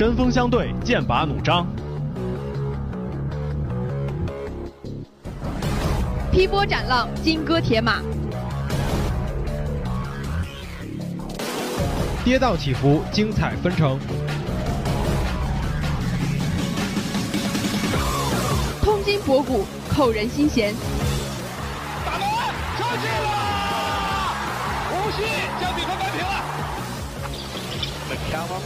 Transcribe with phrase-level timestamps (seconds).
[0.00, 1.66] 针锋相对，剑拔弩张，
[6.32, 8.00] 劈波斩浪，金戈铁马，
[12.24, 14.00] 跌宕起伏，精彩纷呈，
[18.80, 20.74] 通今博古，扣人心弦。
[22.06, 22.26] 打门，
[22.78, 24.32] 射进了！
[24.92, 25.24] 无锡
[25.60, 26.09] 将比分。
[28.30, 28.62] McCallum,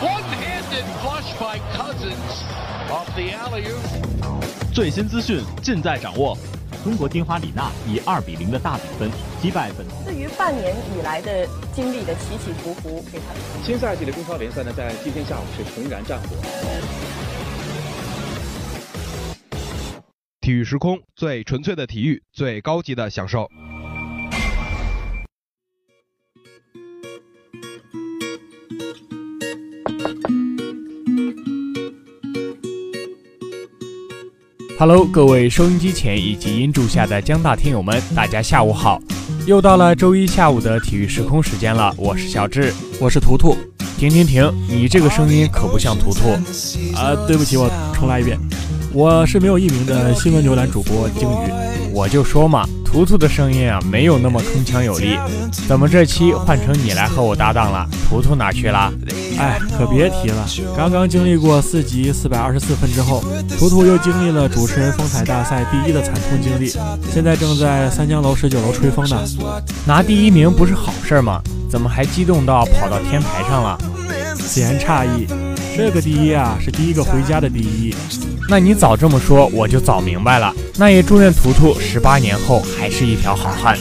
[0.00, 2.44] one-handed flush by Cousins
[2.88, 4.72] off the alley-oop.
[4.72, 6.38] 最新资讯尽在掌握。
[6.84, 9.84] 中国丁花李娜以二比零的大比分击败本。
[10.04, 13.24] 对于半年以来的经历的起起伏伏，给他
[13.64, 16.36] 新赛季的中超联赛呢，在今天下午是重燃战火。
[20.40, 23.48] 体育时空，最纯粹的体育，最高级的享受。
[34.84, 39.00] Hello，各位收音机前以及音柱下的江大听友们，大家下午好！
[39.46, 43.56] 又到了周一下午的体育时空时间了，我是小智，我是图图。
[43.96, 46.30] 停停停，你这个声音可不像图图
[46.96, 47.14] 啊！
[47.28, 48.36] 对不起，我重来一遍。
[48.92, 51.92] 我是没有艺名的新闻浏览主播鲸鱼。
[51.92, 55.16] 我就说嘛，图图的声音啊，没有那么铿锵有力。
[55.68, 57.88] 怎么这期换成你来和我搭档了？
[58.08, 58.92] 图图哪去了？
[59.38, 60.46] 哎，可别提了！
[60.76, 63.22] 刚刚经历过四级四百二十四分之后，
[63.58, 66.68] 图图又经历了主持人风采大赛第一的惨痛经历，
[67.12, 69.22] 现在正在三江楼十九楼吹风呢。
[69.86, 71.40] 拿第一名不是好事吗？
[71.70, 73.78] 怎么还激动到跑到天台上了？
[74.36, 75.26] 此言差矣，
[75.76, 77.94] 这个第一啊，是第一个回家的第一。
[78.48, 80.52] 那你早这么说，我就早明白了。
[80.76, 83.76] 那也祝愿图图十八年后还是一条好汉。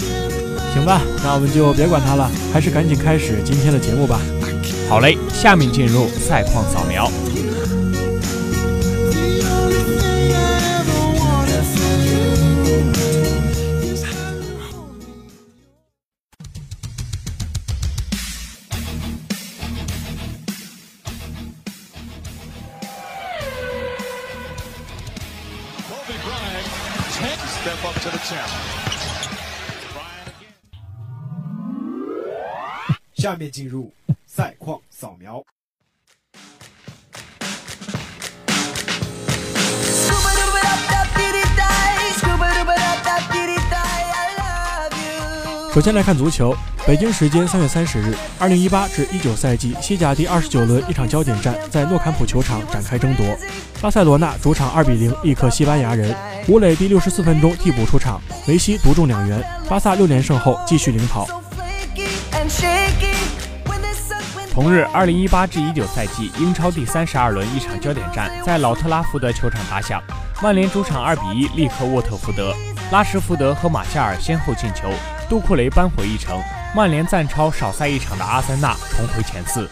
[0.73, 4.22] 行吧，那我们就别管他了，还是赶紧开始今天的节目吧。
[4.92, 7.09] 好嘞，下面进入赛况扫描。
[33.13, 33.94] 下面进入
[45.73, 46.53] 首先来看足球，
[46.85, 53.25] 北京时间三月三十日，二零一八至一九赛季西甲第二十九轮一场焦点战在诺坎普球场展开争夺。
[53.79, 56.13] 巴塞罗那主场二比零力克西班牙人，
[56.49, 61.25] 武磊第六十四分钟替补出场，梅西独中两元，巴萨六连胜后继续领跑。
[64.53, 70.03] 同日，二零一八至一九赛季英超第三十二轮一场焦点战在老特拉福德球场打响，
[70.43, 72.53] 曼联主场二比一力克沃特福德，
[72.91, 74.91] 拉什福德和马夏尔先后进球，
[75.29, 76.38] 杜库雷扳回一城，
[76.75, 79.66] 曼联暂超少赛一场的阿森纳，重回前四。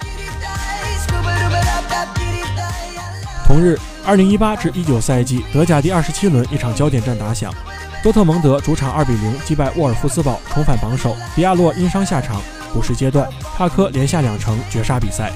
[3.46, 7.53] 同日，二零一八至一九赛季德甲第二十七轮一场焦点战打响，
[8.02, 12.41] 多特蒙德主场二比零击败沃尔夫斯堡，重返榜首，迪亚洛因伤下场。
[12.72, 13.28] 补时阶段，
[13.58, 15.34] 帕科连下两城绝杀比赛。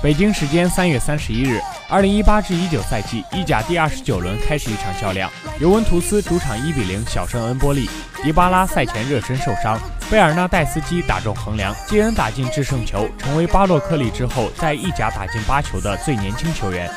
[0.00, 5.28] 北京时间三月三十一日，二零一八至一九赛季意甲第二十九轮开始一场较量，
[5.58, 7.90] 尤文图斯主场一比零小胜恩波利，
[8.22, 9.76] 迪巴拉赛前热身受伤，
[10.08, 16.88] 贝尔纳代斯基打中横梁，基恩打进制胜球，成为巴洛克利之后在意甲打进八球的最年轻球员。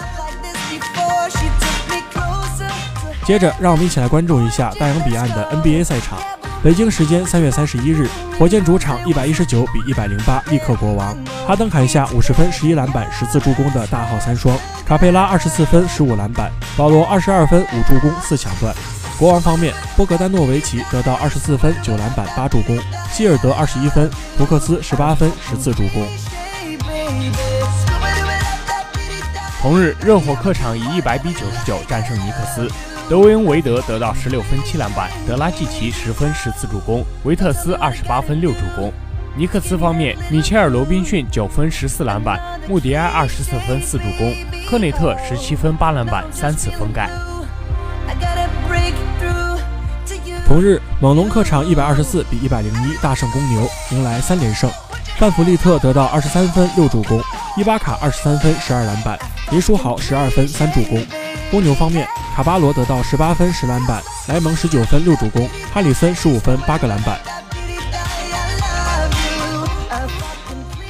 [3.25, 6.19] 接着，让我们一起来关注一下大洋彼岸的 NBA 赛场。
[6.63, 11.17] 北京时间三月三十一日，火箭主场一百一十九比一百零八力克国王。
[11.47, 14.55] 哈登砍下五十分、十一篮板、十次助攻的大号三双。
[14.85, 18.75] 卡佩拉二十四分、十五篮板，保罗二十二分、五助攻、四抢断。
[19.17, 22.77] 国王方面，波格丹诺维奇得到二十四分、九篮板、八助攻；
[23.09, 26.05] 希尔德二十一分，福克斯十八分、十次助攻。
[29.61, 32.69] 同日，热火客场以一百比九十九战胜尼克斯。
[33.09, 38.91] 德维恩·韦德得到十六分七篮板，德拉季奇十分十次助攻，维特斯二十八分六助攻。
[39.35, 44.31] 尼克斯方面，米切尔·罗宾逊九分十四篮板，穆迪埃二十四分四助攻，
[44.69, 47.09] 科内特十七分八篮板三次封盖。
[50.45, 54.69] 同日，猛龙客场一百二十四比一百零一大胜公牛，迎来三连胜。
[55.17, 57.19] 范弗利特得到二十三分六助攻，
[57.57, 59.17] 伊巴卡二十三分十二篮板，
[59.49, 61.03] 林书豪十二分三助攻。
[61.49, 67.19] 公牛方面，卡巴罗得到十八分十篮板，莱蒙十九分六助攻，哈里森十五分八个篮板。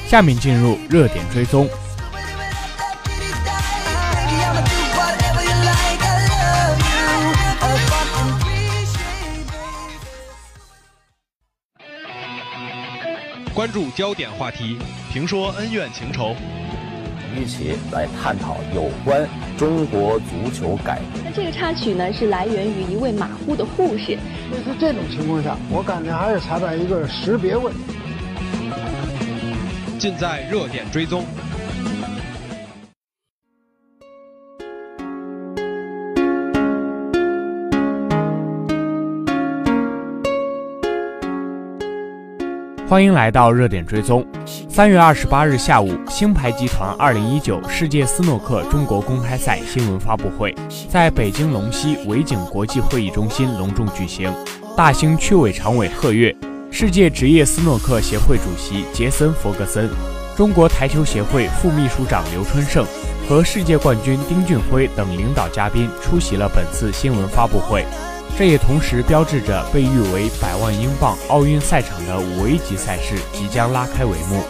[0.06, 1.68] 下面进入热点追踪。
[13.52, 14.78] 关注焦点话题，
[15.12, 16.36] 评说恩怨情仇。
[17.36, 19.28] 一起来探讨有关
[19.58, 21.20] 中国足球改革。
[21.24, 24.12] 那这个插曲呢，是来源于一位马虎的护士。
[24.12, 27.80] 类似这种情况下，我感觉还是裁判一个识别问题。
[30.04, 31.24] 尽在热点追踪。
[42.86, 44.22] 欢迎来到热点追踪。
[44.68, 50.54] 三月二十八日下午，星牌集团二零一九世界斯诺克中国公开赛新闻发布会
[50.86, 54.30] 在北京龙溪维景国际会议中心隆重举行。
[54.76, 56.36] 大兴区委常委贺跃，
[56.76, 59.88] 世界职业斯诺克协会主席杰森·弗格森，
[60.36, 62.84] 中国台球协会副秘书长刘春盛
[63.28, 67.86] 和世界冠军丁俊晖等领导嘉宾出席了本次新闻发布会。
[68.36, 74.42] 这也同时标志着被誉为百万英镑奥运赛场的五 A 级赛事即将拉开帷幕。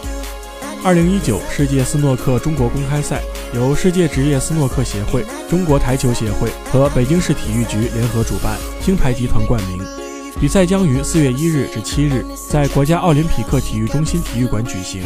[0.83, 3.21] 二零一九世界斯诺克中国公开赛
[3.53, 10.04] 由世界职业斯诺克协会、中国台球协会和北京市体育局联合主办，金牌集团冠名。
[10.39, 15.01] 比赛将于四月一日至七日在国家奥林匹克体育中心体育馆举行，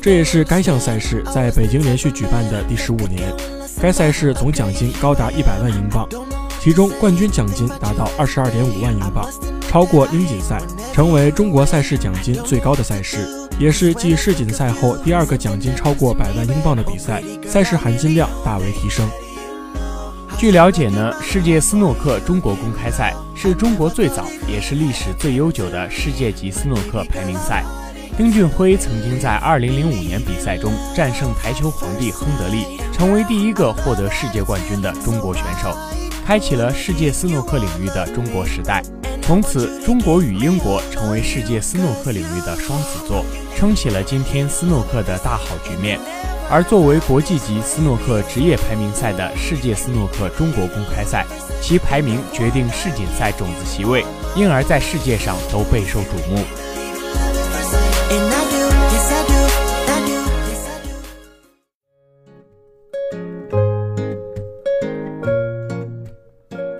[0.00, 3.32] 这也是该项赛事在北京连续举办的第十五年。
[3.80, 6.08] 该赛事总奖金高达一百万英镑。
[6.58, 9.26] 其中冠军奖金达到二十二点五万英镑，
[9.70, 10.60] 超过英锦赛，
[10.92, 13.26] 成为中国赛事奖金最高的赛事，
[13.58, 19.08] 也是继世锦赛后第二个奖金超过百万英镑的比赛，赛事含金量大为提升。
[20.40, 27.62] 据了解呢，世界斯诺克中国公开赛是中国最早也是历史最悠久的世界级斯诺克排名赛。
[28.16, 35.76] 丁俊晖曾经在二零零五年比赛中战胜台球皇帝亨德利，成为第一个获得世界冠军的中国选手。
[36.24, 38.82] 开启了世界斯诺克领域的中国时代，
[39.20, 43.22] 从此中国与英国成为世界斯诺克领域的双子座，
[43.54, 46.00] 撑起了今天斯诺克的大好局面。
[46.52, 51.24] 而作为国际级斯诺克职业排名赛的世界斯诺克中国公开赛，
[51.62, 54.04] 其排名决定世锦赛种子席位，
[54.34, 56.42] 因而在世界上都备受瞩目。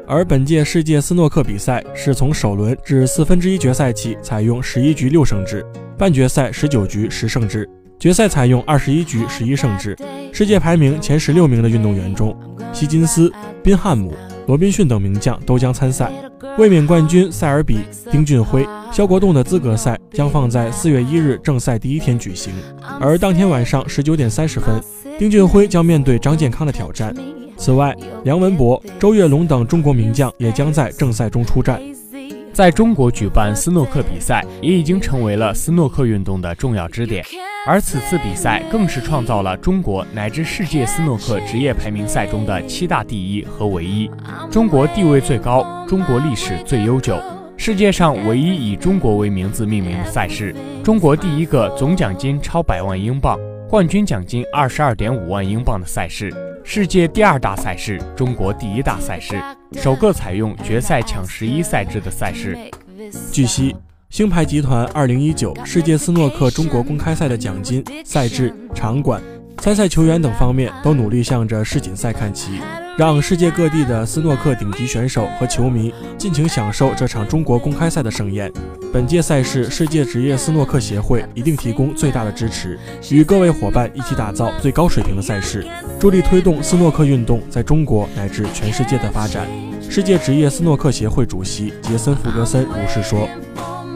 [0.08, 5.64] 而本届世界斯诺克比赛是从首轮至四分之一决赛起采用十一局六胜制，
[5.96, 7.70] 半决赛十九局十胜制，
[8.00, 9.94] 决赛采用二十一局十一胜制。
[10.32, 12.34] 世界排名前十六名的运动员中，
[12.72, 13.30] 希金斯、
[13.62, 14.14] 宾汉姆、
[14.46, 16.10] 罗宾逊等名将都将参赛。
[16.56, 17.80] 卫冕冠军塞尔比、
[18.10, 22.50] 丁俊晖、肖国栋的资格赛将放在四月一日正赛第一天举行，
[22.98, 24.82] 而当天晚上十九点三十分，
[25.18, 27.14] 丁俊晖将面对张健康的挑战。
[27.58, 27.94] 此外，
[28.24, 31.78] 梁文博、周跃龙等中国名将也将在正赛中出战。
[32.54, 37.22] 在中国举办斯诺克比赛，也已经成为了斯诺克运动的重要支点。
[37.66, 44.10] 而此次比赛更是创造了中国乃至世界斯诺克职业排名赛中的七大第一和唯一。
[44.50, 47.18] 中国地位最高，中国历史最悠久，
[47.58, 53.38] 世界上唯一以中国为名字命名的赛事，中国第一个总奖金超百万英镑、
[53.68, 56.32] 冠军奖金二十二点五万英镑的赛事。
[56.64, 59.38] 世界第二大赛事，中国第一大赛事，
[59.74, 62.56] 首个采用决赛抢十一赛制的赛事。
[63.30, 63.76] 据悉，
[64.10, 69.22] 星牌集团二零一九世界斯诺克中国公开赛的奖金、赛制、场馆、
[69.58, 72.58] 参赛球员等方面都努力向着世锦赛看齐。
[72.98, 78.52] 让世界各地的斯诺克顶级选手和球迷尽情享受这场中国公开赛的盛宴。
[78.92, 82.76] 本届赛事，世界职业斯诺克协会一定提供最大的支持，
[83.10, 85.64] 与各位伙伴一起打造最高水平的赛事，
[86.00, 89.46] 助力推动斯诺克运动在中国乃至全世界的发展。
[89.88, 93.28] 世界职业斯诺克协会主席杰森·弗格森如是说。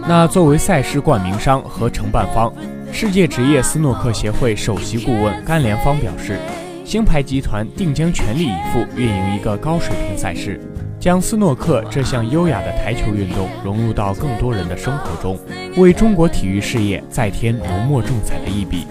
[0.07, 2.53] 那作为赛事冠名商和承办方，
[2.93, 6.39] 世界职业斯诺克协会首席顾问甘连芳表示。
[6.85, 10.61] 星牌集团定将全力以赴运营一个高水平赛事，
[11.05, 15.39] 将斯诺克这项优雅的台球运动融入到更多人的生活中，
[15.77, 18.87] 为中国体育事业再添浓墨重彩的一笔。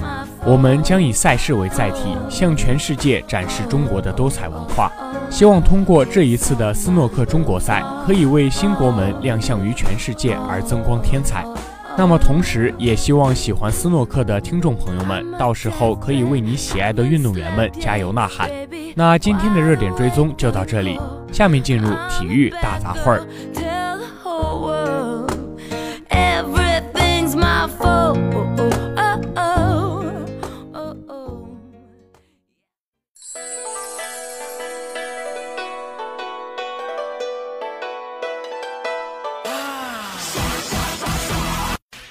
[0.46, 4.92] 我们将以赛事为载体，向全世界展示中国的多彩文化。
[5.32, 11.44] 希望通过这一次的斯诺克中国赛，可以为新国门亮相于全世界而增光添彩。
[11.98, 18.52] 那么，同时也希望喜欢斯诺克的听众朋友们，到时候可以为你喜爱的运动员们加油呐喊。
[18.94, 21.00] 那今天的热点追踪就到这里，
[21.34, 23.26] 下面进入体育大杂烩儿。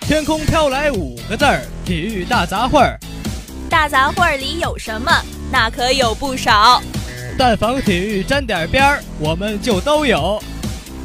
[0.00, 2.98] 天空飘来五个字儿：体育大杂烩儿。
[3.70, 5.10] 大杂烩儿里有什么？
[5.50, 6.82] 那可有不少。
[7.38, 10.42] 但凡体育沾点边儿，我们就都有。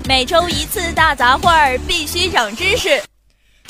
[0.05, 3.01] 每周一次大杂烩儿，必须长知识。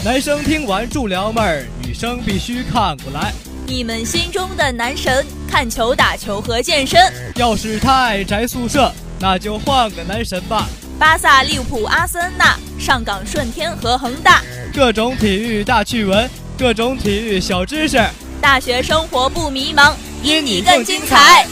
[0.03, 3.33] 男生听完助撩妹儿，女生必须看过来。
[3.65, 7.01] 你们心中的男神，看球、打球和健身。
[7.35, 10.67] 要是他爱宅宿舍，那就换个男神吧。
[10.99, 14.41] 巴萨、利物浦、阿森纳、上港、顺天和恒大，
[14.73, 17.99] 各种体育大趣闻，各种体育小知识。
[18.39, 21.45] 大学生活不迷茫，因你更精彩。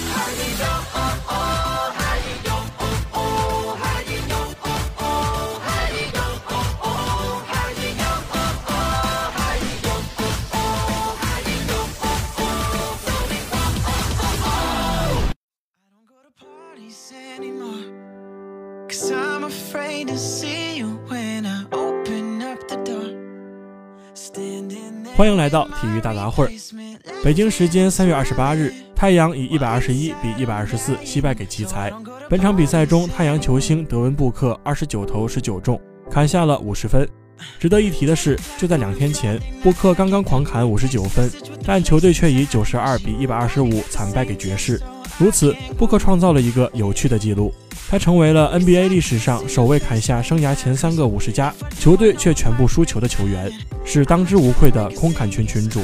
[25.15, 26.49] 欢迎来到体育大杂烩。
[27.23, 31.89] 北京时间三月二十八日，太阳以一百二十一比一百二十四惜败给奇才。
[32.29, 35.79] 本场比赛中，太阳球星德文布克二十九投十九中，
[36.11, 37.07] 砍下了五十分。
[37.57, 41.31] 值得一提的是，就在两天前，布克刚刚狂砍五十九分，
[41.65, 44.81] 但球队却以九十二比一百二十五惨败给爵士。
[45.17, 47.53] 如此，布克创造了一个有趣的记录。
[47.87, 53.49] 他成为了 NBA 历史上首位砍下生涯前三个五十加球队却全部输球的球员，
[53.85, 55.81] 是当之无愧的空砍群群主。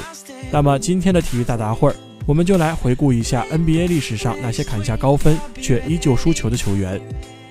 [0.52, 7.00] 那么今天的体育大杂烩儿，我们就来回顾一下 NBA 历史上那些砍下高分却依旧输球的球员。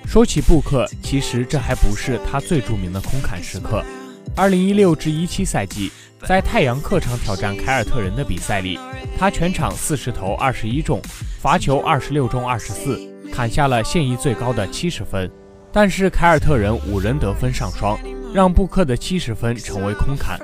[0.05, 3.83] 说起布克，其实这还不是他最著名的空砍时刻。
[4.35, 5.91] 二零一六至一七赛季，
[6.27, 8.77] 在太阳客场挑战凯尔特人的比赛里，
[9.17, 11.01] 他全场四十投二十一中，
[11.39, 12.99] 罚球二十六中二十四。
[13.31, 15.31] 砍下了现役最高的七十分，
[15.71, 17.97] 但是凯尔特人五人得分上双，
[18.33, 20.39] 让布克的七十分成为空砍。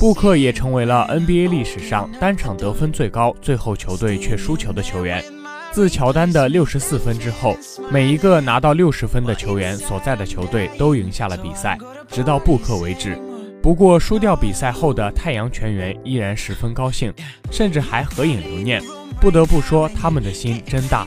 [0.00, 5.24] 布克也成为了 NBA 历史上单场得分最高、最后球队却输球的球员。
[5.70, 7.56] 自乔丹的六十四分之后，
[7.90, 11.78] 每一个拿到六十分的球员所在的球队都赢下了比赛，
[12.10, 13.18] 直到布克为止。
[13.62, 17.12] 不过输掉比赛后的太阳全员依然十分高兴，
[17.50, 18.82] 甚至还合影留念。
[19.20, 21.06] 不得不说，他们的心真大。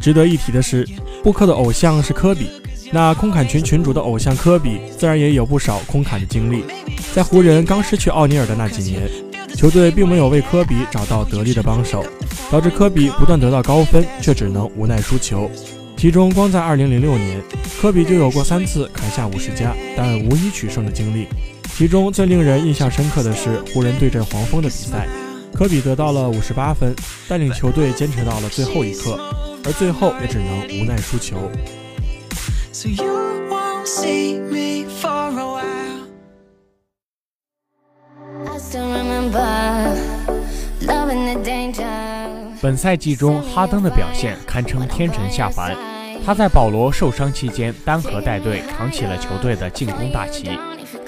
[0.00, 0.86] 值得一提的是，
[1.22, 2.50] 布克的偶像是科比，
[2.90, 6.64] 那空砍群群主的偶像科比自然也有不少空砍的经历。
[7.14, 9.08] 在湖人刚失去奥尼尔的那几年，
[9.54, 12.04] 球队并没有为科比找到得力的帮手，
[12.50, 15.50] 导致科比不断得到高分，却只能无奈输球。
[15.96, 17.42] 其中，光在2006年，
[17.80, 21.26] 科比就有过三次砍下五十加但无一取胜的经历。
[21.76, 25.06] 其中最令人印象深刻的是湖人对阵黄蜂的比赛，
[25.52, 26.94] 科比得到了五十八分，
[27.28, 29.18] 带领球队坚持到了最后一刻。
[29.64, 31.50] 而最后也只能无奈输球。
[42.62, 45.76] 本赛季中，哈登的表现堪称天神下凡。
[46.24, 50.56] 他在保罗受伤期间单核带队，扛起了球队的进攻大旗。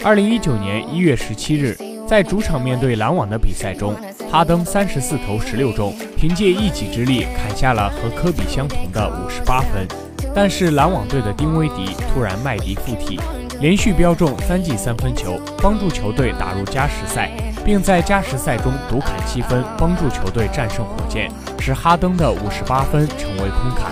[0.02, 3.94] 二零一九年一月十七日，在主场面对篮网的比赛中。
[4.28, 10.09] 哈登三十四投十六中，凭借一己之力砍下了和科比相同的五十八分。
[10.34, 13.18] 但是篮网队的丁威迪突然麦迪附体，
[13.60, 17.30] 连续飙中三记三分球，帮助球队打入加时赛，
[17.64, 23.90] 并在加时赛中独砍七分，帮助球队战胜火箭，使哈登的五十八分成为空砍。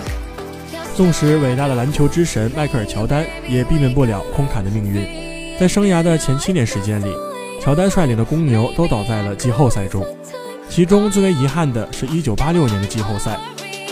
[0.96, 5.06] 纵使伟大的篮球之神迈克尔乔丹也避免不了空砍的命运，
[5.58, 7.12] 在生涯的前七年时间里，
[7.62, 10.04] 乔丹率领的公牛都倒在了季后赛中。
[10.68, 13.38] 其中最为遗憾的是1986年的季后赛，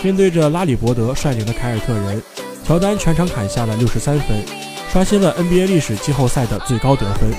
[0.03, 2.21] 面对着拉里伯德率领的凯尔特人，
[2.63, 4.43] 乔丹全场砍下了63分，
[4.91, 7.31] 刷新了 NBA 历史季后赛的最高得分。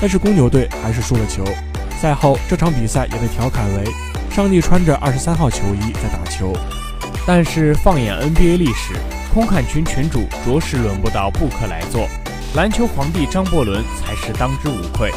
[0.00, 1.44] 但是公牛队还是输了球。
[2.00, 3.84] 赛后这场比赛也被调侃为
[4.30, 6.52] “上帝穿着23号球衣在打球”。
[7.26, 8.94] 但是放眼 NBA 历史，
[9.32, 12.08] 空砍群群主着实轮不到布克来做，
[12.54, 15.12] 篮球皇帝张伯伦才是当之无愧。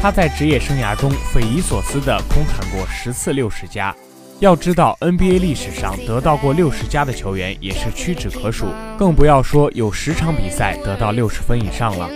[0.00, 3.94] 他在职业生涯中匪夷所思地空砍过十次六十加。
[4.42, 8.66] 要知道，NBA 历史上得到过六十加的球员也是屈指可数，
[8.98, 12.10] 更不要说有十场比赛得到六十分以上了。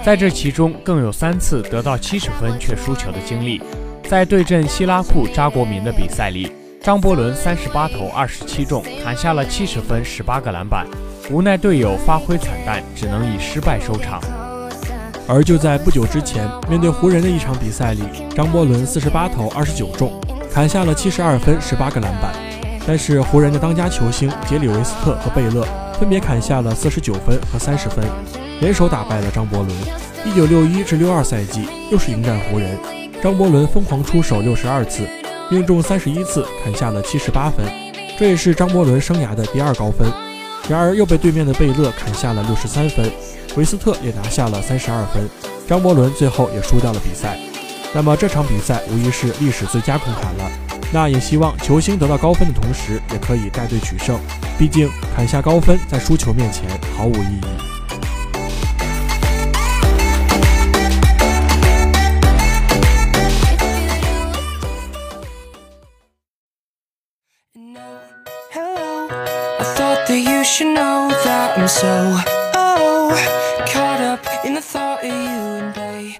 [0.00, 3.60] 在这其中，更有三次得到七十分却输球的经历。
[4.08, 10.86] 在对阵希拉库扎国民的比赛里，张伯伦三十八投二十七中，砍下了七十分、十八个篮板，
[11.28, 14.22] 无奈队友发挥惨淡，只能以失败收场。
[15.26, 18.02] 而就在不久之前，面对湖人的一场比赛里，
[18.36, 20.12] 张伯伦四十八投二十九中，
[20.54, 22.32] 砍下了七十二分、十八个篮板。
[22.86, 25.66] 但是湖人的当家球星杰里维斯特和贝勒
[25.98, 28.04] 分别砍下了四十九分和三十分，
[28.60, 29.70] 联手打败了张伯伦。
[30.24, 32.78] 一九六一至六二赛季又是迎战湖人，
[33.20, 35.04] 张伯伦疯狂出手六十二次，
[35.50, 37.66] 命中三十一次，砍下了七十八分，
[38.16, 40.06] 这也是张伯伦生涯的第二高分。
[40.68, 43.10] 然而又被对面的贝勒砍下了六十三分，
[43.56, 45.28] 韦斯特也拿下了三十二分，
[45.66, 47.36] 张伯伦最后也输掉了比赛。
[47.94, 50.50] 那么这场比赛无疑是历史最佳空砍了。
[50.92, 54.18] 那也希望球星得到高分的同时，也可以带队取胜，
[54.58, 57.46] 毕竟砍下高分在输球面前毫无意义。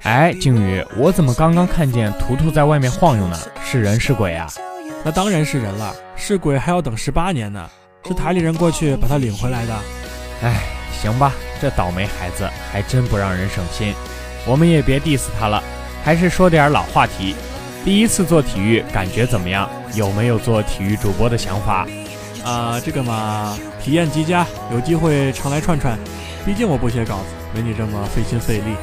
[0.02, 3.38] 哎，靖宇，我怎么刚刚看见图图在外面晃悠呢？
[3.64, 4.46] 是人是鬼啊？
[5.04, 7.68] 那当然是人了，是鬼还要等十八年呢。
[8.06, 9.74] 是台里人过去把他领回来的。
[10.42, 10.62] 哎，
[11.00, 13.94] 行吧，这倒霉孩子还真不让人省心。
[14.46, 15.62] 我们也别 diss 他了，
[16.02, 17.34] 还是说点老话题。
[17.82, 19.68] 第一次做体育，感觉怎么样？
[19.94, 21.86] 有没有做体育主播的想法？
[22.44, 25.98] 啊，这个嘛，体验极佳，有机会常来串串。
[26.44, 27.24] 毕竟我不写稿子，
[27.54, 28.76] 没你这么费心费力。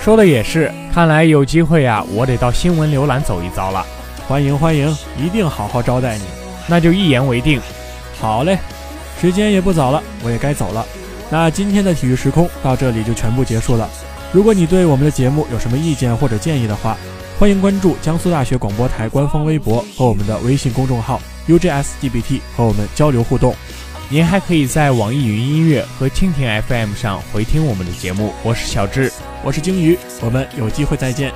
[0.00, 3.84] 说的也是，看来有机会呀，我得到新闻浏览走一遭了。
[4.26, 6.24] 欢迎欢迎，一定好好招待你。
[6.66, 7.60] 那就一言为定。
[8.18, 8.58] 好嘞，
[9.20, 10.86] 时间也不早了，我也该走了。
[11.28, 13.88] 那今天的体育时空到这里就全部结束了。
[14.32, 16.96] 如果你对我们的节目有什么意见或者建议的话，
[17.38, 21.20] 欢迎关注江苏大学广播台官方微博和我们的微信公众号。
[21.48, 23.54] UJSGBT 和我们交流互动，
[24.10, 28.32] 您还可以在网易云音乐和蜻蜓 FM 上回听我们的节目。
[28.42, 29.12] 我是小智，
[29.44, 31.30] 我是鲸鱼，我们有机会再见。